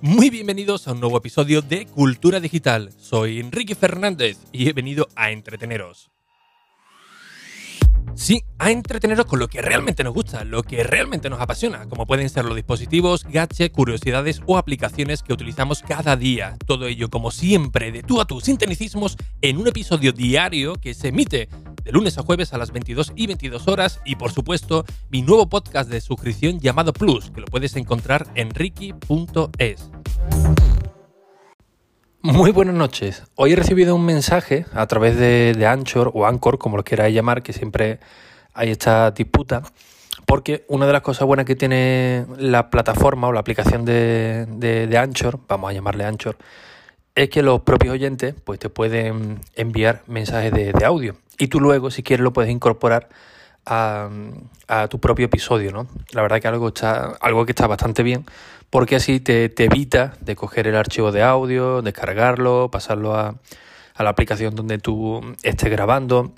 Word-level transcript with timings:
Muy 0.00 0.30
bienvenidos 0.30 0.86
a 0.86 0.92
un 0.92 1.00
nuevo 1.00 1.18
episodio 1.18 1.60
de 1.60 1.84
Cultura 1.84 2.38
Digital. 2.38 2.92
Soy 2.96 3.40
Enrique 3.40 3.74
Fernández 3.74 4.38
y 4.52 4.68
he 4.68 4.72
venido 4.72 5.08
a 5.16 5.32
entreteneros. 5.32 6.12
Sí, 8.14 8.42
a 8.58 8.70
entreteneros 8.70 9.26
con 9.26 9.40
lo 9.40 9.48
que 9.48 9.60
realmente 9.60 10.04
nos 10.04 10.14
gusta, 10.14 10.44
lo 10.44 10.62
que 10.62 10.84
realmente 10.84 11.28
nos 11.28 11.40
apasiona, 11.40 11.88
como 11.88 12.06
pueden 12.06 12.30
ser 12.30 12.44
los 12.44 12.54
dispositivos, 12.54 13.24
gadgets, 13.24 13.74
curiosidades 13.74 14.40
o 14.46 14.56
aplicaciones 14.56 15.24
que 15.24 15.32
utilizamos 15.32 15.82
cada 15.82 16.14
día. 16.14 16.56
Todo 16.64 16.86
ello, 16.86 17.10
como 17.10 17.32
siempre, 17.32 17.90
de 17.90 18.04
tú 18.04 18.20
a 18.20 18.24
tú, 18.24 18.40
sin 18.40 18.56
tecnicismos, 18.56 19.16
en 19.40 19.58
un 19.58 19.66
episodio 19.66 20.12
diario 20.12 20.74
que 20.74 20.94
se 20.94 21.08
emite 21.08 21.48
de 21.88 21.92
lunes 21.92 22.18
a 22.18 22.22
jueves 22.22 22.52
a 22.52 22.58
las 22.58 22.70
22 22.70 23.14
y 23.16 23.26
22 23.26 23.66
horas 23.66 24.02
y, 24.04 24.16
por 24.16 24.30
supuesto, 24.30 24.84
mi 25.08 25.22
nuevo 25.22 25.48
podcast 25.48 25.88
de 25.88 26.02
suscripción 26.02 26.60
llamado 26.60 26.92
Plus, 26.92 27.30
que 27.30 27.40
lo 27.40 27.46
puedes 27.46 27.74
encontrar 27.76 28.26
en 28.34 28.50
ricky.es. 28.50 29.90
Muy 32.20 32.50
buenas 32.50 32.74
noches. 32.74 33.22
Hoy 33.36 33.54
he 33.54 33.56
recibido 33.56 33.94
un 33.94 34.04
mensaje 34.04 34.66
a 34.74 34.86
través 34.86 35.16
de, 35.16 35.66
Anchor 35.66 36.10
o 36.12 36.26
Anchor, 36.26 36.58
como 36.58 36.76
lo 36.76 36.84
queráis 36.84 37.14
llamar, 37.14 37.42
que 37.42 37.54
siempre 37.54 38.00
hay 38.52 38.70
esta 38.70 39.10
disputa, 39.12 39.62
porque 40.26 40.66
una 40.68 40.86
de 40.86 40.92
las 40.92 41.00
cosas 41.00 41.26
buenas 41.26 41.46
que 41.46 41.56
tiene 41.56 42.26
la 42.36 42.68
plataforma 42.68 43.28
o 43.28 43.32
la 43.32 43.40
aplicación 43.40 43.86
de, 43.86 44.98
Anchor, 45.00 45.40
vamos 45.48 45.70
a 45.70 45.72
llamarle 45.72 46.04
Anchor, 46.04 46.36
es 47.14 47.30
que 47.30 47.42
los 47.42 47.62
propios 47.62 47.94
oyentes 47.94 48.34
pues, 48.44 48.58
te 48.58 48.68
pueden 48.68 49.40
enviar 49.54 50.02
mensajes 50.06 50.52
de, 50.52 50.84
audio 50.84 51.16
y 51.38 51.48
tú 51.48 51.60
luego, 51.60 51.90
si 51.90 52.02
quieres, 52.02 52.22
lo 52.24 52.32
puedes 52.32 52.50
incorporar 52.50 53.08
a, 53.64 54.08
a, 54.66 54.88
tu 54.88 54.98
propio 54.98 55.26
episodio, 55.26 55.72
¿no? 55.72 55.86
La 56.12 56.22
verdad 56.22 56.40
que 56.40 56.48
algo, 56.48 56.68
está, 56.68 57.16
algo 57.20 57.46
que 57.46 57.52
está 57.52 57.66
bastante 57.66 58.02
bien 58.02 58.24
porque 58.70 58.96
así 58.96 59.20
te, 59.20 59.52
evita 59.56 60.14
de 60.20 60.36
coger 60.36 60.66
el 60.66 60.76
archivo 60.76 61.12
de 61.12 61.22
audio, 61.22 61.82
descargarlo, 61.82 62.70
pasarlo 62.70 63.14
a, 63.14 63.36
la 63.98 64.10
aplicación 64.10 64.54
donde 64.54 64.78
tú 64.78 65.20
estés 65.42 65.70
grabando. 65.70 66.32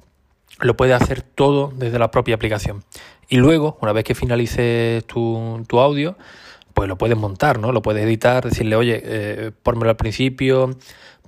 Lo 0.61 0.77
puedes 0.77 1.01
hacer 1.01 1.23
todo 1.23 1.73
desde 1.75 1.99
la 1.99 2.11
propia 2.11 2.35
aplicación. 2.35 2.85
Y 3.29 3.37
luego, 3.37 3.77
una 3.83 3.93
vez 3.93 4.05
que 4.05 4.15
finalices 4.15 5.05
tu, 5.07 5.65
audio, 5.73 6.17
pues 6.73 6.89
lo 6.89 6.97
puedes 6.97 7.19
montar, 7.19 7.59
¿no? 7.59 7.73
Lo 7.73 7.83
puedes 7.83 8.05
editar, 8.05 8.45
decirle, 8.45 8.77
oye, 8.77 9.03
eh, 9.05 9.53
pórmelo 9.63 9.91
al 9.91 9.97
principio, 9.97 10.71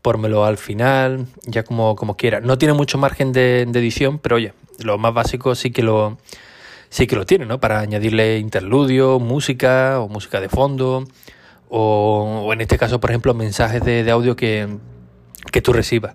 pórmelo 0.03 0.45
al 0.45 0.59
final, 0.59 1.27
ya 1.45 1.63
como, 1.63 1.97
como. 1.97 2.17
No 2.43 2.59
tiene 2.59 2.75
mucho 2.75 2.99
margen 2.99 3.33
de, 3.33 3.63
edición, 3.63 4.19
pero 4.19 4.37
oye, 4.37 4.53
lo 4.81 4.99
más 4.99 5.15
básico 5.15 5.55
sí 5.55 5.71
que 5.71 5.83
lo, 5.83 6.19
sí 6.91 7.07
que 7.07 7.17
lo 7.17 7.25
tiene, 7.25 7.47
¿no? 7.47 7.61
Para 7.61 7.81
añadirle 7.81 8.39
interludio, 8.39 9.21
música 9.21 10.01
o 10.01 10.09
música 10.09 10.41
de 10.41 10.49
fondo, 10.49 11.05
o, 11.69 12.51
en 12.53 12.61
este 12.61 12.77
caso, 12.77 13.01
por 13.01 13.11
ejemplo, 13.11 13.33
mensajes 13.33 13.83
de, 13.85 14.11
audio 14.11 14.37
que, 14.37 14.69
tú 15.63 15.73
recibas. 15.73 16.15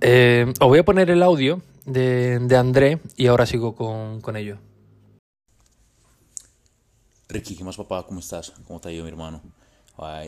Eh, 0.00 0.52
os 0.60 0.68
voy 0.68 0.78
a 0.78 0.84
poner 0.84 1.10
el 1.10 1.22
audio 1.22 1.60
de, 1.84 2.38
de 2.38 2.56
André 2.56 3.00
y 3.16 3.26
ahora 3.26 3.44
sigo 3.44 3.74
con, 3.74 4.20
con 4.20 4.36
ello. 4.36 4.56
Ricky, 7.28 7.54
¿qué 7.56 7.64
más 7.64 7.76
papá? 7.76 8.04
¿Cómo 8.06 8.20
estás? 8.20 8.52
¿Cómo 8.66 8.80
te 8.80 8.88
ha 8.88 8.92
ido 8.92 9.04
mi 9.04 9.10
hermano? 9.10 9.40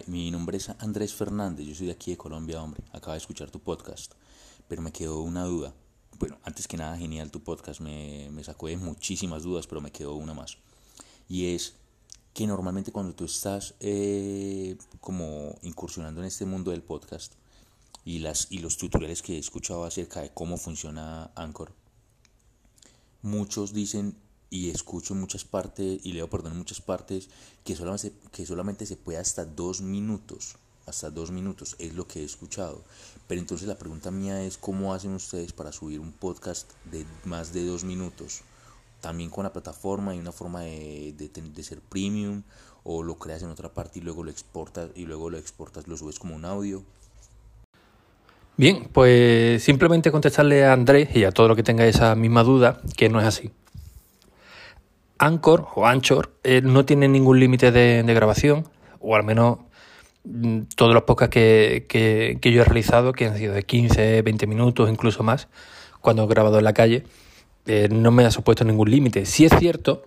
Mi 0.07 0.31
nombre 0.31 0.57
es 0.57 0.69
Andrés 0.69 1.15
Fernández, 1.15 1.67
yo 1.67 1.75
soy 1.75 1.87
de 1.87 1.93
aquí 1.93 2.11
de 2.13 2.17
Colombia, 2.17 2.63
hombre. 2.63 2.83
Acabo 2.93 3.13
de 3.13 3.19
escuchar 3.19 3.51
tu 3.51 3.61
podcast, 3.61 4.13
pero 4.69 4.83
me 4.83 4.93
quedó 4.93 5.21
una 5.21 5.45
duda 5.45 5.75
bueno, 6.23 6.39
antes 6.45 6.69
que 6.69 6.77
nada, 6.77 6.97
genial 6.97 7.33
tu 7.33 7.43
podcast, 7.43 7.81
me, 7.81 8.29
me 8.31 8.45
sacó 8.45 8.69
de 8.69 8.77
muchísimas 8.77 9.43
dudas, 9.43 9.67
pero 9.67 9.81
me 9.81 9.91
quedó 9.91 10.15
una 10.15 10.35
más. 10.35 10.57
Y 11.29 11.55
es 11.55 11.75
que 12.33 12.47
normalmente 12.47 12.93
cuando 12.93 13.13
tú 13.13 13.25
estás 13.25 13.75
eh, 13.81 14.77
como 15.01 15.59
incursionando 15.63 16.21
en 16.21 16.29
este 16.29 16.45
mundo 16.45 16.71
del 16.71 16.83
podcast 16.85 17.33
y, 18.05 18.21
las, 18.21 18.47
y 18.51 18.59
los 18.59 18.77
tutoriales 18.77 19.21
que 19.21 19.35
he 19.35 19.39
escuchado 19.39 19.85
acerca 19.85 20.21
de 20.21 20.31
cómo 20.31 20.59
funciona 20.59 21.33
Anchor, 21.35 21.73
muchos 23.23 23.73
dicen 23.73 24.17
y 24.53 24.69
escucho 24.69 25.15
muchas 25.15 25.45
partes 25.45 25.99
y 26.05 26.13
leo 26.13 26.29
perdón 26.29 26.59
muchas 26.59 26.83
partes 26.83 27.31
que 27.65 27.75
solamente, 27.75 28.13
que 28.31 28.45
solamente 28.45 28.85
se 28.85 28.97
puede 28.97 29.19
hasta 29.19 29.47
dos 29.47 29.81
minutos 29.81 30.57
hasta 30.87 31.11
dos 31.11 31.31
minutos, 31.31 31.77
es 31.79 31.95
lo 31.95 32.07
que 32.07 32.21
he 32.21 32.25
escuchado. 32.25 32.83
Pero 33.29 33.41
entonces 33.41 33.69
la 33.69 33.79
pregunta 33.79 34.11
mía 34.11 34.43
es, 34.43 34.59
¿cómo 34.59 34.93
hacen 34.93 35.15
ustedes 35.15 35.53
para 35.53 35.71
subir 35.73 36.01
un 36.01 36.13
podcast 36.13 36.71
de 36.91 37.07
más 37.25 37.53
de 37.53 37.65
dos 37.65 37.85
minutos? 37.85 38.43
También 39.01 39.31
con 39.31 39.45
la 39.45 39.53
plataforma, 39.53 40.11
hay 40.11 40.19
una 40.19 40.33
forma 40.33 40.63
de, 40.63 41.15
de, 41.17 41.63
ser 41.63 41.81
premium, 41.81 42.43
o 42.85 43.03
lo 43.03 43.17
creas 43.17 43.43
en 43.45 43.51
otra 43.51 43.73
parte 43.73 44.01
y 44.01 44.03
luego 44.03 44.25
lo 44.25 44.31
exportas, 44.31 44.91
y 44.95 45.07
luego 45.07 45.31
lo 45.31 45.39
exportas, 45.39 45.87
lo 45.87 45.97
subes 45.97 46.19
como 46.19 46.35
un 46.35 46.45
audio. 46.45 46.83
Bien, 48.57 48.89
pues 48.93 49.63
simplemente 49.63 50.13
contestarle 50.13 50.65
a 50.65 50.73
Andrés 50.73 51.15
y 51.15 51.25
a 51.25 51.31
todo 51.31 51.49
lo 51.49 51.57
que 51.57 51.63
tenga 51.63 51.87
esa 51.87 52.15
misma 52.15 52.43
duda, 52.43 52.81
que 52.97 53.09
no 53.09 53.21
es 53.21 53.27
así. 53.27 53.51
Anchor 55.23 55.69
o 55.75 55.87
Anchor 55.87 56.35
eh, 56.45 56.61
no 56.63 56.85
tiene 56.85 57.09
ningún 57.09 57.41
límite 57.41 57.71
de, 57.73 58.03
grabación, 58.15 58.69
o 59.01 59.17
al 59.17 59.25
menos 59.25 59.59
Mm, 60.25 60.63
todos 60.77 60.95
los 60.95 61.03
podcasts 61.03 61.33
que, 61.33 62.39
yo 62.41 62.63
he 62.63 62.65
realizado, 62.65 63.13
que 63.13 63.27
han 63.27 63.37
sido 63.37 63.55
de 63.55 63.65
15, 63.65 64.23
20 64.23 64.47
minutos, 64.47 64.89
incluso 64.89 65.23
más, 65.23 65.49
cuando 66.01 66.25
he 66.25 66.27
grabado 66.29 66.59
en 66.59 66.65
la 66.65 66.73
calle, 66.73 67.05
eh, 67.67 67.89
no 67.91 68.11
me 68.13 68.25
ha 68.25 68.31
supuesto 68.31 68.65
ningún 68.65 68.91
límite. 68.91 69.27
Sí 69.27 69.45
es 69.45 69.53
cierto 69.59 70.05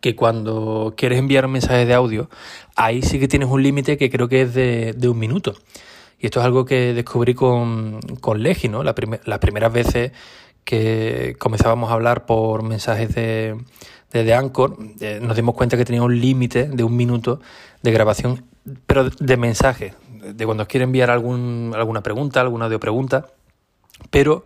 que 0.00 0.16
cuando 0.16 0.94
quieres 0.96 1.18
enviar 1.18 1.46
un 1.46 1.52
mensaje 1.52 1.86
de 1.86 1.94
audio, 1.94 2.30
ahí 2.76 3.02
sí 3.02 3.18
que 3.20 3.28
tienes 3.28 3.48
un 3.48 3.62
límite 3.62 3.96
que 3.96 4.10
creo 4.10 4.28
que 4.28 4.42
es 4.42 4.54
de, 4.54 4.92
de, 4.96 5.08
un 5.08 5.18
minuto. 5.18 5.54
Y 6.18 6.26
esto 6.26 6.40
es 6.40 6.46
algo 6.46 6.64
que 6.64 6.94
descubrí 6.94 7.34
con, 7.34 8.00
con 8.20 8.42
Legi, 8.42 8.68
¿no? 8.68 8.82
las 8.82 8.94
primeras 9.40 9.72
veces 9.72 10.12
que 10.64 11.36
comenzábamos 11.38 11.90
a 11.90 11.94
hablar 11.94 12.26
por 12.26 12.62
mensajes 12.62 13.14
de, 13.14 13.56
de, 14.24 14.34
Anchor, 14.34 14.76
eh, 15.00 15.18
nos 15.22 15.36
dimos 15.36 15.54
cuenta 15.54 15.76
que 15.76 15.84
tenía 15.84 16.02
un 16.02 16.20
límite 16.20 16.68
de 16.68 16.84
un 16.84 16.96
minuto 16.96 17.40
de 17.82 17.92
grabación 17.92 18.44
pero 18.86 19.10
de 19.10 19.36
mensaje, 19.36 19.94
de 20.08 20.44
cuando 20.44 20.62
os 20.62 20.68
quiere 20.68 20.84
enviar 20.84 21.10
algún, 21.10 21.72
alguna 21.74 22.02
pregunta, 22.02 22.40
alguna 22.40 22.66
audio 22.66 22.80
pregunta, 22.80 23.26
pero 24.10 24.44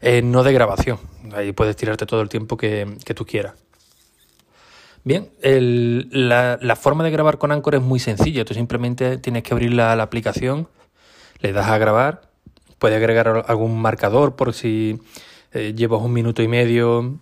eh, 0.00 0.22
no 0.22 0.42
de 0.42 0.52
grabación. 0.52 0.98
Ahí 1.34 1.52
puedes 1.52 1.76
tirarte 1.76 2.06
todo 2.06 2.22
el 2.22 2.28
tiempo 2.28 2.56
que, 2.56 2.96
tú 3.14 3.26
quieras. 3.26 3.54
Bien, 5.04 5.30
la, 5.42 6.76
forma 6.76 7.04
de 7.04 7.10
grabar 7.10 7.38
con 7.38 7.52
Anchor 7.52 7.76
es 7.76 7.82
muy 7.82 7.98
sencilla. 7.98 8.44
Tú 8.44 8.54
simplemente 8.54 9.18
tienes 9.18 9.42
que 9.42 9.52
abrir 9.52 9.72
la, 9.72 9.92
aplicación, 9.92 10.68
le 11.40 11.52
das 11.52 11.68
a 11.68 11.78
grabar, 11.78 12.22
puedes 12.78 12.96
agregar 12.96 13.44
algún 13.48 13.80
marcador 13.80 14.36
por 14.36 14.54
si 14.54 14.98
eh, 15.52 15.74
llevas 15.76 16.02
un 16.02 16.12
minuto 16.12 16.42
y 16.42 16.48
medio 16.48 17.20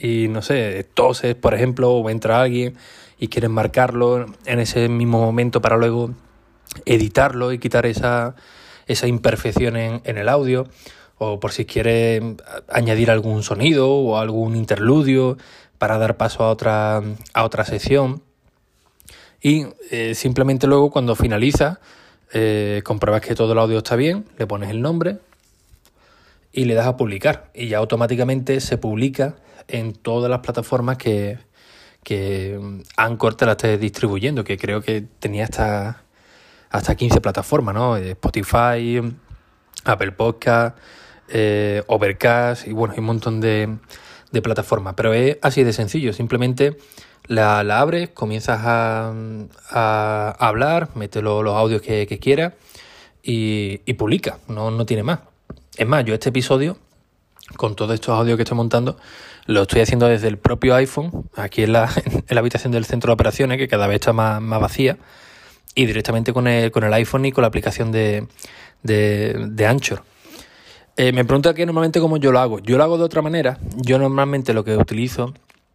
y 0.00 0.28
no 0.28 0.42
sé, 0.42 0.86
toses, 0.94 1.34
por 1.34 1.54
ejemplo, 1.54 1.90
o 1.92 2.10
entra 2.10 2.40
alguien 2.40 2.76
y 3.18 3.28
quieres 3.28 3.50
marcarlo 3.50 4.26
en 4.46 4.60
ese 4.60 4.88
mismo 4.88 5.20
momento 5.20 5.60
para 5.60 5.76
luego 5.76 6.10
editarlo 6.84 7.52
y 7.52 7.58
quitar 7.58 7.86
esa, 7.86 8.36
esa 8.86 9.06
imperfección 9.06 9.76
en, 9.76 10.02
el 10.04 10.28
audio 10.28 10.68
o 11.18 11.40
por 11.40 11.52
si 11.52 11.64
quieres 11.64 12.22
añadir 12.68 13.10
algún 13.10 13.42
sonido 13.42 13.90
o 13.90 14.18
algún 14.18 14.54
interludio 14.54 15.36
para 15.78 15.98
dar 15.98 16.16
paso 16.16 16.44
a 16.44 16.50
otra, 16.50 17.02
a 17.34 17.44
otra 17.44 17.64
sección. 17.64 18.22
Y 19.40 19.66
eh, 19.90 20.14
simplemente 20.14 20.66
luego 20.66 20.90
cuando 20.90 21.16
finaliza, 21.16 21.80
eh, 22.32 22.82
compruebas 22.84 23.22
que 23.22 23.34
todo 23.34 23.52
el 23.52 23.58
audio 23.58 23.78
está 23.78 23.96
bien, 23.96 24.26
le 24.38 24.46
pones 24.46 24.70
el 24.70 24.80
nombre 24.80 25.18
y 26.52 26.64
le 26.64 26.74
das 26.74 26.86
a 26.86 26.96
publicar. 26.96 27.50
Y 27.54 27.68
ya 27.68 27.78
automáticamente 27.78 28.60
se 28.60 28.78
publica 28.78 29.36
en 29.68 29.92
todas 29.92 30.30
las 30.30 30.40
plataformas 30.40 30.96
que, 30.98 31.38
que 32.02 32.58
mm, 32.60 32.80
Anchor 32.96 33.34
te 33.34 33.46
la 33.46 33.52
esté 33.52 33.78
distribuyendo, 33.78 34.44
que 34.44 34.58
creo 34.58 34.80
que 34.80 35.02
tenía 35.20 35.44
hasta, 35.44 36.02
hasta 36.70 36.94
15 36.94 37.20
plataformas, 37.20 37.74
¿no? 37.74 37.96
Eh, 37.96 38.12
Spotify, 38.12 39.00
Apple 39.84 40.12
Podcast, 40.12 40.76
eh, 41.28 41.82
Overcast 41.86 42.66
y 42.66 42.72
bueno, 42.72 42.94
hay 42.94 43.00
un 43.00 43.06
montón 43.06 43.40
de, 43.40 43.76
de, 44.32 44.42
plataformas. 44.42 44.94
Pero 44.96 45.12
es 45.12 45.38
así 45.42 45.62
de 45.64 45.72
sencillo, 45.72 46.12
simplemente 46.12 46.78
la, 47.26 47.62
la 47.62 47.80
abres, 47.80 48.10
comienzas 48.10 48.60
a, 48.62 49.12
a, 49.70 50.36
hablar, 50.38 50.90
mete 50.94 51.22
los, 51.22 51.46
audios 51.46 51.82
que, 51.82 52.06
que 52.06 52.18
quieras 52.18 52.54
y, 53.22 53.82
y 53.84 53.94
publica, 53.94 54.38
no, 54.48 54.70
no 54.70 54.86
tiene 54.86 55.02
más. 55.02 55.20
Es 55.76 55.86
más, 55.86 56.04
yo 56.04 56.14
este 56.14 56.30
episodio, 56.30 56.76
con 57.56 57.76
todos 57.76 57.94
estos 57.94 58.18
audios 58.18 58.36
que 58.36 58.42
estoy 58.42 58.56
montando, 58.56 58.96
lo 59.48 59.62
estoy 59.62 59.80
haciendo 59.80 60.06
desde 60.06 60.28
el 60.28 60.36
propio 60.36 60.74
iPhone, 60.74 61.10
aquí 61.34 61.62
en 61.62 61.72
la, 61.72 61.90
en 62.04 62.22
la 62.28 62.40
habitación 62.40 62.70
del 62.70 62.84
centro 62.84 63.10
de 63.10 63.14
operaciones, 63.14 63.56
que 63.56 63.66
cada 63.66 63.86
vez 63.86 63.96
está 63.96 64.12
más, 64.12 64.40
más 64.42 64.60
vacía, 64.60 64.98
y 65.74 65.86
directamente 65.86 66.34
con 66.34 66.46
el, 66.46 66.70
con 66.70 66.84
el 66.84 66.92
iPhone 66.92 67.24
y 67.24 67.32
con 67.32 67.42
la 67.42 67.48
aplicación 67.48 67.90
de, 67.90 68.26
de, 68.82 69.66
Anchor. 69.66 70.02
Eh, 70.96 71.12
me 71.12 71.24
pregunta 71.24 71.54
que 71.54 71.64
normalmente 71.64 71.98
cómo 71.98 72.18
yo 72.18 72.30
lo 72.30 72.40
hago. 72.40 72.58
Yo 72.58 72.76
lo 72.76 72.84
hago 72.84 72.98
de 72.98 73.04
otra 73.04 73.22
manera. 73.22 73.58
Yo 73.76 73.98
normalmente 73.98 74.52
lo 74.52 74.64
que 74.64 74.76
utilizo 74.76 75.32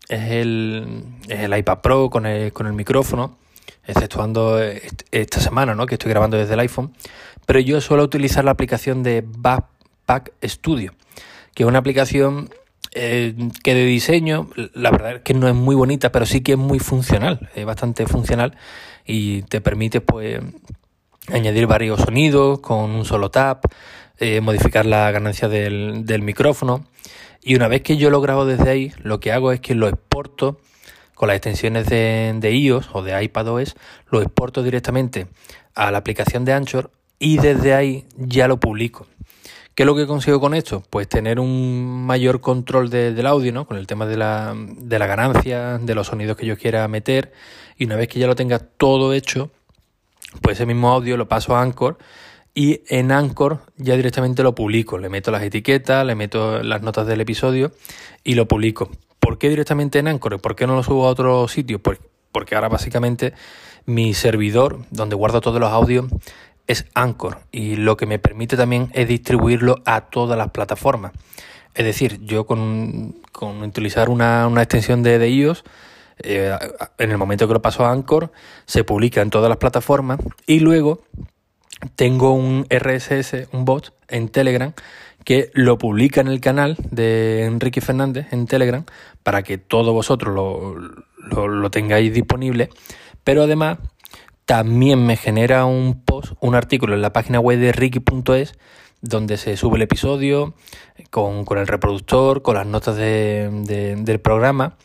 es 0.07 0.31
el, 0.31 1.05
el 1.29 1.57
iPad 1.57 1.79
Pro 1.79 2.09
con 2.09 2.25
el, 2.25 2.53
con 2.53 2.67
el 2.67 2.73
micrófono 2.73 3.37
exceptuando 3.85 4.61
esta 5.11 5.39
semana, 5.39 5.73
¿no? 5.73 5.85
que 5.85 5.95
estoy 5.95 6.09
grabando 6.09 6.37
desde 6.37 6.53
el 6.53 6.59
iPhone, 6.59 6.93
pero 7.45 7.59
yo 7.59 7.81
suelo 7.81 8.03
utilizar 8.03 8.45
la 8.45 8.51
aplicación 8.51 9.03
de 9.03 9.23
Backpack 9.25 10.31
Studio, 10.43 10.93
que 11.53 11.63
es 11.63 11.67
una 11.67 11.79
aplicación 11.79 12.49
eh, 12.95 13.35
que 13.63 13.73
de 13.73 13.85
diseño, 13.85 14.49
la 14.73 14.91
verdad 14.91 15.15
es 15.15 15.21
que 15.21 15.33
no 15.33 15.47
es 15.47 15.55
muy 15.55 15.75
bonita, 15.75 16.11
pero 16.11 16.25
sí 16.25 16.41
que 16.41 16.53
es 16.53 16.57
muy 16.57 16.79
funcional, 16.79 17.49
es 17.55 17.65
bastante 17.65 18.05
funcional 18.05 18.55
y 19.05 19.43
te 19.43 19.61
permite 19.61 20.01
pues 20.01 20.41
añadir 21.31 21.67
varios 21.67 22.01
sonidos 22.01 22.59
con 22.59 22.91
un 22.91 23.05
solo 23.05 23.31
tap, 23.31 23.65
eh, 24.19 24.41
modificar 24.41 24.85
la 24.85 25.09
ganancia 25.11 25.47
del, 25.47 26.05
del 26.05 26.21
micrófono 26.21 26.85
y 27.41 27.55
una 27.55 27.67
vez 27.67 27.81
que 27.81 27.97
yo 27.97 28.09
lo 28.09 28.21
grabo 28.21 28.45
desde 28.45 28.69
ahí, 28.69 28.93
lo 29.01 29.19
que 29.19 29.31
hago 29.31 29.51
es 29.51 29.59
que 29.59 29.75
lo 29.75 29.87
exporto 29.87 30.59
con 31.13 31.27
las 31.27 31.35
extensiones 31.35 31.87
de, 31.87 32.33
de 32.37 32.51
iOS 32.51 32.89
o 32.93 33.03
de 33.03 33.21
iPadOS, 33.23 33.75
lo 34.09 34.21
exporto 34.21 34.63
directamente 34.63 35.27
a 35.75 35.91
la 35.91 35.97
aplicación 35.97 36.45
de 36.45 36.53
Anchor 36.53 36.91
y 37.19 37.37
desde 37.37 37.73
ahí 37.73 38.05
ya 38.17 38.47
lo 38.47 38.59
publico. 38.59 39.07
¿Qué 39.75 39.83
es 39.83 39.87
lo 39.87 39.95
que 39.95 40.05
consigo 40.05 40.39
con 40.39 40.53
esto? 40.53 40.83
Pues 40.89 41.07
tener 41.07 41.39
un 41.39 42.05
mayor 42.05 42.41
control 42.41 42.91
del 42.91 43.25
audio, 43.25 43.51
¿no? 43.51 43.65
Con 43.65 43.77
el 43.77 43.87
tema 43.87 44.05
de 44.05 44.17
la, 44.17 44.53
de 44.55 44.99
la 44.99 45.07
ganancia, 45.07 45.79
de 45.79 45.95
los 45.95 46.07
sonidos 46.07 46.37
que 46.37 46.45
yo 46.45 46.57
quiera 46.57 46.87
meter. 46.87 47.33
Y 47.77 47.85
una 47.85 47.95
vez 47.95 48.07
que 48.07 48.19
ya 48.19 48.27
lo 48.27 48.35
tenga 48.35 48.59
todo 48.59 49.13
hecho, 49.13 49.49
pues 50.41 50.57
ese 50.57 50.67
mismo 50.67 50.91
audio 50.91 51.17
lo 51.17 51.27
paso 51.27 51.55
a 51.55 51.61
Anchor 51.61 51.97
y 52.53 52.81
en 52.87 53.11
Anchor 53.11 53.61
ya 53.77 53.95
directamente 53.95 54.43
lo 54.43 54.53
publico. 54.53 54.99
Le 54.99 55.09
meto 55.09 55.31
las 55.31 55.41
etiquetas, 55.41 56.05
le 56.05 56.13
meto 56.13 56.61
las 56.61 56.83
notas 56.83 57.07
del 57.07 57.21
episodio 57.21 57.71
y 58.23 58.35
lo 58.35 58.47
publico. 58.47 58.91
¿Por 59.19 59.39
qué 59.39 59.49
directamente 59.49 59.99
en 59.99 60.07
Anchor? 60.07 60.39
¿Por 60.39 60.55
qué 60.55 60.67
no 60.67 60.75
lo 60.75 60.83
subo 60.83 61.07
a 61.07 61.09
otro 61.09 61.47
sitio? 61.47 61.81
Porque 61.81 62.53
ahora 62.55 62.69
básicamente 62.69 63.33
mi 63.85 64.13
servidor, 64.13 64.85
donde 64.91 65.15
guardo 65.15 65.41
todos 65.41 65.59
los 65.59 65.71
audios, 65.71 66.05
es 66.67 66.85
Anchor 66.93 67.39
y 67.51 67.75
lo 67.75 67.97
que 67.97 68.05
me 68.05 68.19
permite 68.19 68.57
también 68.57 68.89
es 68.93 69.07
distribuirlo 69.07 69.81
a 69.85 70.01
todas 70.01 70.37
las 70.37 70.51
plataformas. 70.51 71.11
Es 71.73 71.85
decir, 71.85 72.19
yo 72.21 72.45
con, 72.45 73.15
utilizar 73.41 74.09
una, 74.09 74.49
extensión 74.57 75.03
de, 75.03 75.17
de 75.19 75.29
iOS, 75.29 75.63
eh, 76.19 76.55
en 76.99 77.11
el 77.11 77.17
momento 77.17 77.47
que 77.47 77.53
lo 77.53 77.61
paso 77.61 77.85
a 77.85 77.91
Anchor, 77.91 78.31
se 78.65 78.83
publica 78.83 79.21
en 79.21 79.29
todas 79.29 79.49
las 79.49 79.57
plataformas 79.57 80.19
y 80.45 80.59
luego 80.59 81.01
tengo 81.95 82.33
un 82.33 82.65
RSS, 82.69 83.47
un 83.51 83.65
bot 83.65 83.93
en 84.07 84.29
Telegram 84.29 84.73
que 85.25 85.51
lo 85.53 85.77
publica 85.77 86.21
en 86.21 86.27
el 86.27 86.41
canal 86.41 86.77
de 86.91 87.45
Enrique 87.45 87.81
Fernández 87.81 88.27
en 88.31 88.45
Telegram 88.45 88.85
para 89.23 89.41
que 89.41 89.57
todos 89.57 89.93
vosotros 89.93 90.35
lo, 90.35 91.47
lo 91.47 91.71
tengáis 91.71 92.13
disponible. 92.13 92.69
Pero 93.23 93.43
además 93.43 93.79
también 94.45 95.05
me 95.05 95.15
genera 95.17 95.65
un 95.65 96.01
post, 96.03 96.33
un 96.39 96.55
artículo 96.55 96.93
en 96.93 97.01
la 97.01 97.13
página 97.13 97.39
web 97.39 97.59
de 97.59 97.71
ricky.es 97.71 98.53
donde 99.01 99.37
se 99.37 99.57
sube 99.57 99.75
el 99.75 99.81
episodio 99.81 100.53
con, 101.09 101.45
el 101.57 101.67
reproductor, 101.67 102.41
con 102.41 102.55
las 102.55 102.65
notas 102.65 102.95
del 102.95 104.19
programa 104.21 104.77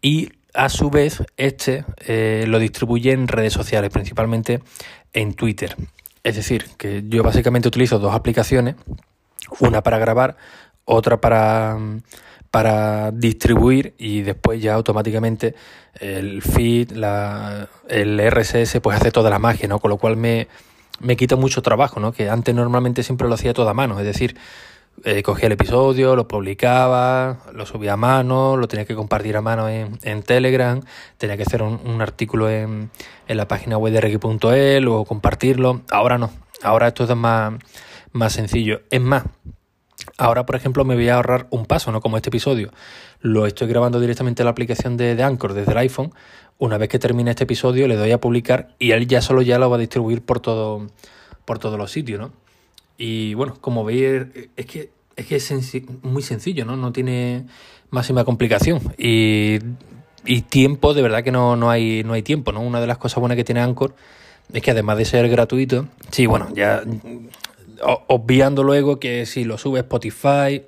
y 0.00 0.30
a 0.54 0.68
su 0.68 0.90
vez 0.90 1.22
este 1.36 1.84
eh, 2.06 2.44
lo 2.48 2.58
distribuye 2.58 3.12
en 3.12 3.28
redes 3.28 3.52
sociales, 3.52 3.90
principalmente 3.90 4.60
en 5.12 5.34
Twitter. 5.34 5.76
Es 6.24 6.36
decir, 6.36 6.66
que 6.76 7.04
yo 7.06 7.22
básicamente 7.22 7.68
utilizo 7.68 7.98
dos 7.98 8.14
aplicaciones, 8.14 8.76
una 9.58 9.82
para 9.82 9.98
grabar, 9.98 10.36
otra 10.84 11.20
para 11.20 11.78
para 12.50 13.12
distribuir 13.12 13.94
y 13.98 14.22
después 14.22 14.60
ya 14.60 14.74
automáticamente 14.74 15.54
el 16.00 16.42
feed, 16.42 16.92
la, 16.92 17.68
el 17.88 18.20
RSS 18.30 18.80
pues 18.80 18.96
hace 18.96 19.12
toda 19.12 19.30
la 19.30 19.38
magia, 19.38 19.68
¿no? 19.68 19.78
Con 19.78 19.90
lo 19.90 19.98
cual 19.98 20.16
me, 20.16 20.48
me 21.00 21.16
quita 21.16 21.36
mucho 21.36 21.62
trabajo, 21.62 22.00
¿no? 22.00 22.12
Que 22.12 22.28
antes 22.28 22.54
normalmente 22.54 23.02
siempre 23.02 23.28
lo 23.28 23.34
hacía 23.34 23.54
toda 23.54 23.70
a 23.70 23.74
mano, 23.74 23.98
es 24.00 24.06
decir, 24.06 24.36
eh, 25.04 25.22
cogía 25.22 25.46
el 25.46 25.52
episodio, 25.52 26.14
lo 26.14 26.28
publicaba, 26.28 27.38
lo 27.54 27.64
subía 27.64 27.94
a 27.94 27.96
mano, 27.96 28.56
lo 28.56 28.68
tenía 28.68 28.84
que 28.84 28.94
compartir 28.94 29.36
a 29.36 29.40
mano 29.40 29.68
en, 29.68 29.98
en 30.02 30.22
Telegram, 30.22 30.82
tenía 31.16 31.36
que 31.36 31.44
hacer 31.44 31.62
un, 31.62 32.02
artículo 32.02 32.50
en, 32.50 32.90
en, 33.26 33.36
la 33.36 33.48
página 33.48 33.78
web 33.78 33.94
de 33.94 34.00
Reggae.el 34.00 34.88
o 34.88 35.04
compartirlo. 35.06 35.82
Ahora 35.90 36.18
no, 36.18 36.30
ahora 36.62 36.88
esto 36.88 37.04
es 37.04 37.16
más, 37.16 37.54
más 38.12 38.32
sencillo. 38.34 38.82
Es 38.90 39.00
más, 39.00 39.24
Ahora, 40.20 40.44
por 40.44 40.54
ejemplo, 40.54 40.84
me 40.84 40.96
voy 40.96 41.08
a 41.08 41.14
ahorrar 41.14 41.46
un 41.48 41.64
paso, 41.64 41.90
¿no? 41.92 42.02
Como 42.02 42.18
este 42.18 42.28
episodio. 42.28 42.70
Lo 43.22 43.46
estoy 43.46 43.68
grabando 43.68 43.98
directamente 43.98 44.42
en 44.42 44.44
la 44.44 44.50
aplicación 44.50 44.98
de, 44.98 45.20
Anchor 45.22 45.54
desde 45.54 45.72
el 45.72 45.78
iPhone. 45.78 46.12
Una 46.58 46.76
vez 46.76 46.90
que 46.90 46.98
termine 46.98 47.30
este 47.30 47.44
episodio, 47.44 47.88
le 47.88 47.96
doy 47.96 48.12
a 48.12 48.20
publicar 48.20 48.74
y 48.78 48.90
él 48.90 49.06
ya 49.06 49.22
solo 49.22 49.40
ya 49.40 49.58
lo 49.58 49.70
va 49.70 49.76
a 49.76 49.78
distribuir 49.78 50.20
por 50.20 50.40
todo, 50.40 50.88
por 51.46 51.58
todos 51.58 51.78
los 51.78 51.90
sitios, 51.90 52.20
¿no? 52.20 52.32
Y 52.98 53.32
bueno, 53.32 53.56
como 53.62 53.82
veis, 53.82 54.26
es 54.56 54.66
que 54.66 54.90
es 55.16 55.26
que 55.26 55.36
es 55.36 55.52
muy 56.02 56.22
sencillo, 56.22 56.66
¿no? 56.66 56.76
No 56.76 56.92
tiene 56.92 57.46
máxima 57.88 58.24
complicación. 58.24 58.80
Y, 58.98 59.58
y 60.26 60.42
tiempo, 60.42 60.92
de 60.92 61.00
verdad 61.00 61.24
que 61.24 61.32
no, 61.32 61.56
no, 61.56 61.70
hay, 61.70 62.02
no 62.04 62.12
hay 62.12 62.22
tiempo, 62.22 62.52
¿no? 62.52 62.60
Una 62.60 62.82
de 62.82 62.86
las 62.86 62.98
cosas 62.98 63.20
buenas 63.20 63.36
que 63.36 63.44
tiene 63.44 63.62
Anchor 63.62 63.94
es 64.52 64.60
que 64.60 64.70
además 64.70 64.98
de 64.98 65.06
ser 65.06 65.28
gratuito, 65.30 65.86
sí, 66.10 66.26
bueno, 66.26 66.48
ya 66.54 66.82
obviando 67.82 68.62
luego 68.62 69.00
que 69.00 69.26
si 69.26 69.44
lo 69.44 69.58
sube 69.58 69.80
Spotify, 69.80 70.62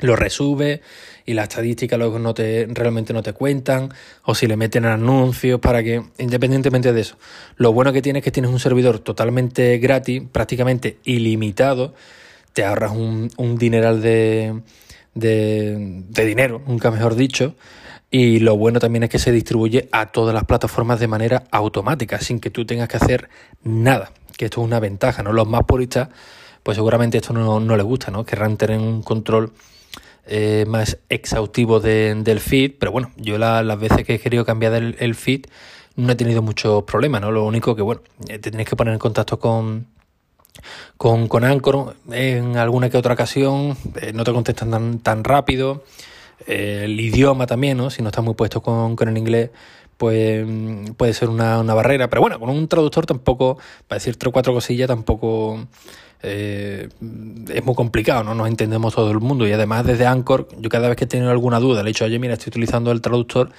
lo 0.00 0.16
resube 0.16 0.80
y 1.24 1.34
las 1.34 1.44
estadísticas 1.48 1.98
luego 1.98 2.18
no 2.18 2.34
te, 2.34 2.66
realmente 2.70 3.12
no 3.12 3.22
te 3.22 3.32
cuentan, 3.32 3.90
o 4.24 4.34
si 4.34 4.46
le 4.46 4.56
meten 4.56 4.84
anuncios 4.84 5.60
para 5.60 5.82
que, 5.82 6.02
independientemente 6.18 6.92
de 6.92 7.00
eso, 7.00 7.16
lo 7.56 7.72
bueno 7.72 7.92
que 7.92 8.02
tiene 8.02 8.18
es 8.18 8.24
que 8.24 8.32
tienes 8.32 8.50
un 8.50 8.58
servidor 8.58 8.98
totalmente 8.98 9.78
gratis, 9.78 10.22
prácticamente 10.30 10.98
ilimitado, 11.04 11.94
te 12.52 12.64
ahorras 12.64 12.92
un, 12.92 13.30
un 13.36 13.56
dineral 13.56 14.02
de, 14.02 14.60
de, 15.14 16.02
de 16.08 16.26
dinero, 16.26 16.60
nunca 16.66 16.90
mejor 16.90 17.14
dicho, 17.14 17.54
y 18.10 18.40
lo 18.40 18.56
bueno 18.56 18.78
también 18.78 19.04
es 19.04 19.10
que 19.10 19.18
se 19.18 19.32
distribuye 19.32 19.88
a 19.92 20.12
todas 20.12 20.34
las 20.34 20.44
plataformas 20.44 21.00
de 21.00 21.08
manera 21.08 21.44
automática, 21.50 22.18
sin 22.18 22.40
que 22.40 22.50
tú 22.50 22.66
tengas 22.66 22.88
que 22.88 22.96
hacer 22.96 23.30
nada 23.62 24.12
que 24.36 24.46
esto 24.46 24.60
es 24.60 24.66
una 24.66 24.80
ventaja, 24.80 25.22
¿no? 25.22 25.32
Los 25.32 25.48
más 25.48 25.64
puristas, 25.64 26.08
pues 26.62 26.76
seguramente 26.76 27.18
esto 27.18 27.32
no, 27.32 27.60
no 27.60 27.76
les 27.76 27.84
gusta, 27.84 28.10
¿no? 28.10 28.24
Querrán 28.24 28.56
tener 28.56 28.78
un 28.78 29.02
control 29.02 29.52
eh, 30.24 30.64
más 30.68 30.98
exhaustivo 31.08 31.80
del 31.80 32.38
feed, 32.38 32.74
pero 32.78 32.92
bueno, 32.92 33.10
yo 33.16 33.38
las 33.38 33.78
veces 33.80 34.04
que 34.04 34.14
he 34.14 34.18
querido 34.20 34.44
cambiar 34.44 34.72
el, 34.74 35.14
feed 35.16 35.46
no 35.96 36.12
he 36.12 36.14
tenido 36.14 36.42
muchos 36.42 36.84
problemas, 36.84 37.20
¿no? 37.20 37.32
Lo 37.32 37.44
único 37.44 37.74
que, 37.74 37.82
bueno, 37.82 38.02
eh, 38.28 38.38
te 38.38 38.50
tienes 38.50 38.68
que 38.68 38.76
poner 38.76 38.92
en 38.94 39.00
contacto 39.00 39.40
con, 39.40 39.88
con, 40.96 41.26
con 41.26 41.42
Anchor 41.42 41.96
en 42.12 42.56
alguna 42.56 42.88
que 42.88 42.98
otra 42.98 43.14
ocasión, 43.14 43.76
eh, 44.00 44.12
no 44.14 44.22
te 44.22 44.32
contestan 44.32 44.70
tan, 44.70 44.98
tan 45.00 45.24
rápido, 45.24 45.82
el 46.46 46.98
idioma 47.00 47.46
también, 47.46 47.76
¿no? 47.76 47.90
Si 47.90 48.00
no 48.00 48.08
estás 48.10 48.24
muy 48.24 48.34
puesto 48.34 48.62
con, 48.62 48.94
con 48.94 49.08
el 49.08 49.18
inglés, 49.18 49.50
pues 49.96 50.46
puede 50.96 51.14
ser 51.14 51.28
una, 51.28 51.62
barrera. 51.62 52.08
Pero 52.10 52.22
bueno, 52.22 52.38
con 52.38 52.50
un 52.50 52.68
traductor 52.68 53.06
tampoco, 53.06 53.58
para 53.86 53.98
decir 53.98 54.16
tres 54.16 54.28
o 54.28 54.32
cuatro 54.32 54.52
cosillas, 54.52 54.88
tampoco 54.88 55.66
eh, 56.22 56.88
es 57.52 57.64
muy 57.64 57.74
complicado, 57.74 58.22
no 58.24 58.34
nos 58.34 58.48
entendemos 58.48 58.94
todo 58.94 59.10
el 59.10 59.20
mundo. 59.20 59.46
Y 59.46 59.52
además 59.52 59.86
desde 59.86 60.06
Anchor, 60.06 60.48
yo 60.58 60.68
cada 60.68 60.88
vez 60.88 60.96
que 60.96 61.04
he 61.04 61.06
tenido 61.06 61.30
alguna 61.30 61.60
duda, 61.60 61.82
le 61.82 61.90
he 61.90 61.92
dicho, 61.92 62.04
oye, 62.04 62.18
mira, 62.18 62.34
estoy 62.34 62.50
utilizando 62.50 62.90
el 62.90 63.00
traductor, 63.00 63.50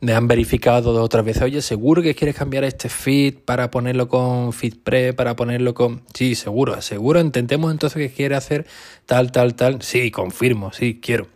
me 0.00 0.14
han 0.14 0.28
verificado 0.28 0.92
dos 0.92 1.04
o 1.04 1.08
tres 1.08 1.24
veces, 1.24 1.42
oye, 1.42 1.62
¿seguro 1.62 2.02
que 2.02 2.14
quieres 2.14 2.36
cambiar 2.36 2.64
este 2.64 2.88
feed 2.88 3.34
para 3.44 3.70
ponerlo 3.70 4.08
con 4.08 4.52
FeedPre, 4.52 5.12
para 5.12 5.34
ponerlo 5.34 5.74
con... 5.74 6.02
Sí, 6.14 6.34
seguro, 6.34 6.80
seguro, 6.82 7.20
intentemos 7.20 7.72
entonces 7.72 7.96
que 7.96 8.14
quiere 8.14 8.36
hacer 8.36 8.66
tal, 9.06 9.32
tal, 9.32 9.54
tal. 9.54 9.82
Sí, 9.82 10.10
confirmo, 10.10 10.72
sí, 10.72 11.00
quiero. 11.02 11.26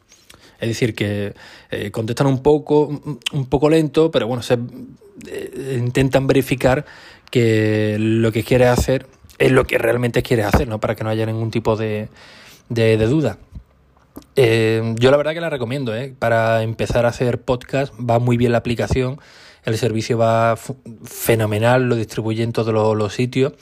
Es 0.62 0.68
decir, 0.68 0.94
que 0.94 1.34
eh, 1.72 1.90
contestan 1.90 2.28
un 2.28 2.40
poco, 2.40 2.86
un 3.32 3.46
poco 3.46 3.68
lento, 3.68 4.12
pero 4.12 4.28
bueno, 4.28 4.44
se, 4.44 4.58
eh, 5.26 5.76
intentan 5.76 6.28
verificar 6.28 6.84
que 7.32 7.96
lo 7.98 8.30
que 8.30 8.44
quiere 8.44 8.68
hacer 8.68 9.08
es 9.38 9.50
lo 9.50 9.64
que 9.64 9.76
realmente 9.76 10.22
quiere 10.22 10.44
hacer, 10.44 10.68
¿no? 10.68 10.78
Para 10.78 10.94
que 10.94 11.02
no 11.02 11.10
haya 11.10 11.26
ningún 11.26 11.50
tipo 11.50 11.74
de, 11.74 12.10
de, 12.68 12.96
duda. 13.08 13.38
Eh, 14.36 14.94
yo 15.00 15.10
la 15.10 15.16
verdad 15.16 15.32
que 15.32 15.40
la 15.40 15.50
recomiendo, 15.50 15.96
¿eh? 15.96 16.14
Para 16.16 16.62
empezar 16.62 17.06
a 17.06 17.08
hacer 17.08 17.40
podcast 17.40 17.92
va 17.98 18.20
muy 18.20 18.36
bien 18.36 18.52
la 18.52 18.58
aplicación, 18.58 19.18
el 19.64 19.76
servicio 19.78 20.16
va 20.16 20.56
fenomenal, 21.02 21.88
lo 21.88 21.96
distribuye 21.96 22.44
en 22.44 22.52
todos 22.52 22.72
los, 22.72 23.12
sitios 23.12 23.54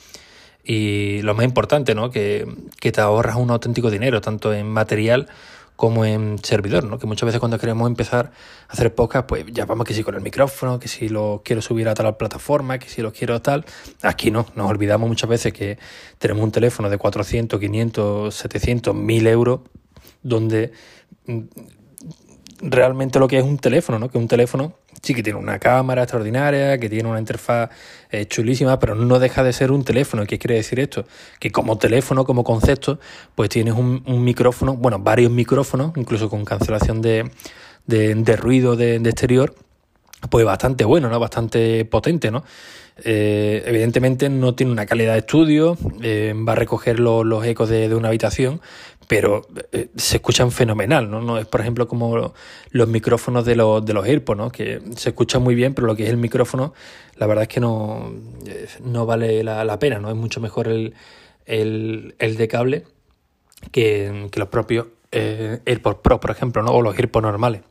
y 0.62 1.22
lo 1.22 1.34
más 1.34 1.46
importante, 1.46 1.94
¿no? 1.94 2.10
Que, 2.10 2.46
que 2.78 2.92
te 2.92 3.00
ahorras 3.00 3.36
un 3.36 3.50
auténtico 3.50 3.90
dinero, 3.90 4.20
tanto 4.20 4.52
en 4.52 4.68
material 4.68 5.28
como 5.80 6.04
en 6.04 6.36
servidor, 6.42 6.84
¿no? 6.84 6.98
Que 6.98 7.06
muchas 7.06 7.24
veces 7.24 7.40
cuando 7.40 7.58
queremos 7.58 7.88
empezar 7.88 8.32
a 8.68 8.72
hacer 8.74 8.94
podcast, 8.94 9.26
pues 9.26 9.46
ya 9.46 9.64
vamos 9.64 9.86
que 9.86 9.94
si 9.94 10.02
con 10.02 10.14
el 10.14 10.20
micrófono, 10.20 10.78
que 10.78 10.88
si 10.88 11.08
lo 11.08 11.40
quiero 11.42 11.62
subir 11.62 11.88
a 11.88 11.94
tal 11.94 12.18
plataforma, 12.18 12.78
que 12.78 12.86
si 12.86 13.00
lo 13.00 13.14
quiero 13.14 13.40
tal. 13.40 13.64
Aquí 14.02 14.30
no, 14.30 14.44
nos 14.56 14.68
olvidamos 14.68 15.08
muchas 15.08 15.30
veces 15.30 15.54
que 15.54 15.78
tenemos 16.18 16.44
un 16.44 16.52
teléfono 16.52 16.90
de 16.90 16.98
400, 16.98 17.58
500, 17.58 18.34
700, 18.34 18.94
1000 18.94 19.26
euros, 19.26 19.60
donde 20.22 20.72
mm, 21.24 21.40
realmente 22.60 23.18
lo 23.18 23.26
que 23.26 23.38
es 23.38 23.44
un 23.44 23.56
teléfono, 23.56 23.98
¿no? 23.98 24.10
Que 24.10 24.18
un 24.18 24.28
teléfono 24.28 24.74
Sí 25.02 25.14
que 25.14 25.22
tiene 25.22 25.38
una 25.38 25.58
cámara 25.58 26.02
extraordinaria, 26.02 26.78
que 26.78 26.88
tiene 26.90 27.08
una 27.08 27.18
interfaz 27.18 27.70
eh, 28.10 28.26
chulísima, 28.26 28.78
pero 28.78 28.94
no 28.94 29.18
deja 29.18 29.42
de 29.42 29.52
ser 29.52 29.72
un 29.72 29.82
teléfono. 29.82 30.26
¿Qué 30.26 30.38
quiere 30.38 30.56
decir 30.56 30.78
esto? 30.78 31.06
Que 31.38 31.50
como 31.50 31.78
teléfono, 31.78 32.24
como 32.24 32.44
concepto, 32.44 33.00
pues 33.34 33.48
tienes 33.48 33.74
un, 33.74 34.02
micrófono, 34.24 34.76
bueno, 34.76 34.98
varios 34.98 35.30
micrófonos, 35.30 35.92
incluso 35.96 36.28
con 36.28 36.44
cancelación 36.44 37.00
de, 37.00 37.30
de, 37.86 38.36
ruido 38.36 38.76
de, 38.76 38.96
exterior, 38.96 39.54
pues 40.28 40.44
bastante 40.44 40.84
bueno, 40.84 41.08
¿no? 41.08 41.18
Bastante 41.18 41.84
potente, 41.84 42.30
¿no? 42.30 42.44
Eh, 43.04 43.62
evidentemente 43.66 44.28
no 44.28 44.54
tiene 44.54 44.72
una 44.72 44.86
calidad 44.86 45.14
de 45.14 45.20
estudio, 45.20 45.76
eh, 46.02 46.34
va 46.36 46.52
a 46.52 46.56
recoger 46.56 47.00
los 47.00 47.44
ecos 47.46 47.68
de, 47.68 47.94
una 47.94 48.08
habitación, 48.08 48.60
pero 49.08 49.46
eh, 49.72 49.88
se 49.96 50.16
escuchan 50.16 50.50
fenomenal, 50.50 51.10
¿no? 51.10 51.20
No 51.22 51.38
es, 51.38 51.46
por 51.46 51.60
ejemplo, 51.60 51.88
como 51.88 52.34
los 52.70 52.88
micrófonos 52.88 53.44
de 53.44 53.56
los, 53.56 53.84
de 53.84 53.94
los 53.94 54.06
AirPods, 54.06 54.38
¿no? 54.38 54.50
Que 54.50 54.82
se 54.96 55.10
escuchan 55.10 55.42
muy 55.42 55.54
bien, 55.54 55.74
pero 55.74 55.86
lo 55.86 55.96
que 55.96 56.04
es 56.04 56.10
el 56.10 56.18
micrófono, 56.18 56.74
la 57.16 57.26
verdad 57.26 57.42
es 57.42 57.48
que 57.48 57.60
no, 57.60 58.12
no 58.84 59.06
vale 59.06 59.42
la, 59.42 59.78
pena, 59.78 59.98
¿no? 59.98 60.10
Es 60.10 60.16
mucho 60.16 60.40
mejor 60.40 60.68
el, 60.68 60.94
el, 61.46 62.14
el 62.18 62.36
de 62.36 62.48
cable 62.48 62.84
que, 63.72 64.28
que 64.30 64.38
los 64.38 64.48
propios 64.48 64.86
AirPods 65.10 66.00
Pro, 66.02 66.20
por 66.20 66.30
ejemplo, 66.30 66.62
¿no? 66.62 66.72
O 66.72 66.82
los 66.82 66.96
AirPods 66.96 67.22
normales. 67.22 67.62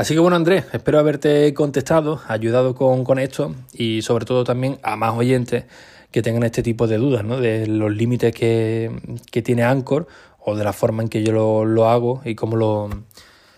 Así 0.00 0.14
que 0.14 0.20
bueno, 0.20 0.34
Andrés, 0.34 0.64
espero 0.72 0.98
haberte 0.98 1.52
contestado, 1.52 2.22
ayudado 2.26 2.74
con, 2.74 3.18
esto 3.18 3.54
y 3.74 4.00
sobre 4.00 4.24
todo 4.24 4.44
también 4.44 4.78
a 4.82 4.96
más 4.96 5.12
oyentes 5.14 5.64
que 6.10 6.22
tengan 6.22 6.42
este 6.42 6.62
tipo 6.62 6.86
de 6.86 6.96
dudas, 6.96 7.22
¿no? 7.22 7.38
De 7.38 7.66
los 7.66 7.94
límites 7.94 8.34
que, 8.34 8.90
que 9.30 9.42
tiene 9.42 9.62
Anchor 9.62 10.06
o 10.38 10.56
de 10.56 10.64
la 10.64 10.72
forma 10.72 11.02
en 11.02 11.10
que 11.10 11.22
yo 11.22 11.32
lo, 11.32 11.66
lo 11.66 11.90
hago 11.90 12.22
y 12.24 12.34
cómo 12.34 12.56
lo, 12.56 12.88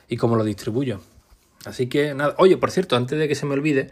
y 0.09 0.17
cómo 0.17 0.35
lo 0.35 0.43
distribuyo. 0.43 0.99
Así 1.65 1.87
que 1.87 2.13
nada, 2.13 2.35
oye, 2.39 2.57
por 2.57 2.73
cierto, 2.73 2.97
antes 2.97 3.21
de 3.21 3.29
que 3.29 3.37
se 3.37 3.47
me 3.47 3.53
olvide, 3.53 3.91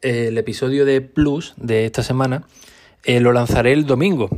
el 0.00 0.38
episodio 0.38 0.86
de 0.86 1.02
Plus 1.02 1.52
de 1.58 1.84
esta 1.84 2.02
semana 2.02 2.44
eh, 3.04 3.20
lo 3.20 3.34
lanzaré 3.34 3.74
el 3.74 3.84
domingo. 3.84 4.30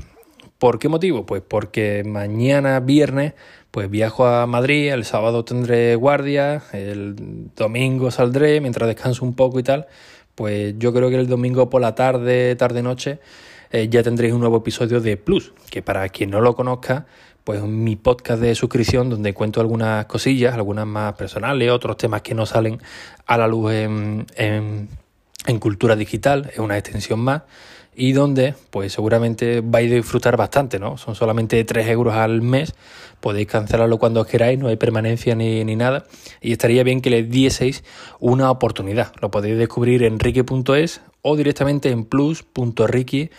¿Por 0.62 0.78
qué 0.78 0.88
motivo? 0.88 1.26
Pues 1.26 1.42
porque 1.42 2.04
mañana 2.07 2.78
viernes 2.78 3.35
pues 3.73 3.90
viajo 3.90 4.26
a 4.26 4.47
Madrid, 4.47 4.92
el 4.92 5.04
sábado 5.04 5.45
tendré 5.45 5.97
guardia, 5.97 6.62
el 6.73 7.50
domingo 7.57 8.12
saldré 8.12 8.61
mientras 8.61 8.87
descanso 8.87 9.25
un 9.25 9.35
poco 9.35 9.59
y 9.59 9.64
tal. 9.64 9.88
Pues 10.37 10.76
yo 10.78 10.92
creo 10.92 11.11
que 11.11 11.16
el 11.16 11.26
domingo 11.26 11.69
por 11.69 11.81
la 11.81 11.97
tarde, 11.97 12.54
tarde-noche, 12.54 13.19
eh, 13.73 13.88
ya 13.88 14.04
tendréis 14.04 14.35
un 14.35 14.38
nuevo 14.38 14.59
episodio 14.59 15.00
de 15.00 15.16
Plus, 15.16 15.52
que 15.69 15.83
para 15.83 16.09
quien 16.11 16.31
no 16.31 16.40
lo 16.40 16.54
conozca, 16.54 17.07
pues 17.42 17.61
mi 17.64 17.97
podcast 17.97 18.40
de 18.40 18.54
suscripción 18.54 19.11
donde 19.11 19.35
cuento 19.35 19.61
algunas 19.61 20.07
cosillas, 20.07 20.54
algunas 20.54 20.87
más 20.87 21.14
personales, 21.14 21.73
otros 21.73 21.97
temas 21.97 22.23
que 22.23 22.37
no 22.37 22.47
salen 22.47 22.81
a 23.26 23.37
la 23.37 23.49
luz 23.49 23.73
en, 23.73 24.88
en, 25.46 25.58
cultura 25.58 25.96
digital, 25.96 26.50
es 26.52 26.58
una 26.58 26.78
extensión 26.78 27.20
más 27.20 27.42
y 27.94 28.12
donde 28.12 28.54
pues 28.70 28.92
seguramente 28.92 29.61
vais 29.62 29.92
a 29.92 29.96
disfrutar 29.96 30.37
bastante, 30.37 30.78
¿no? 30.78 30.96
Son 30.96 31.14
solamente 31.14 31.62
3 31.62 31.88
euros 31.88 32.14
al 32.14 32.40
mes, 32.40 32.75
podéis 33.20 33.49
cancelarlo 33.49 33.99
cuando 33.99 34.25
queráis, 34.25 34.58
no 34.58 34.68
hay 34.68 34.76
permanencia 34.76 35.34
ni, 35.34 35.62
ni 35.64 35.76
nada 35.76 36.06
y 36.40 36.52
estaría 36.52 36.84
bien 36.84 37.02
que 37.02 37.11
le 37.11 37.22
dieseis 37.22 37.84
una 38.18 38.50
oportunidad. 38.50 39.12
Lo 39.20 39.30
podéis 39.30 39.58
descubrir 39.58 40.02
en 40.04 40.18
ricky.es 40.18 41.02
o 41.20 41.37
directamente 41.37 41.90
en 41.90 42.04
plus.ricky.es. 42.04 43.32